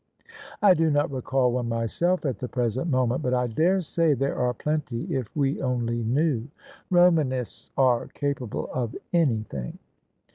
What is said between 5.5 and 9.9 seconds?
only knew. Romanists are capable of anything."